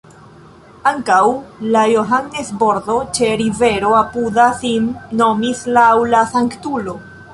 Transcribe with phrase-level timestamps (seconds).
[0.91, 1.19] Ankaŭ
[1.75, 4.89] la Johannes-bordo ĉe rivero apuda sin
[5.21, 6.97] nomis laŭ la sanktulo.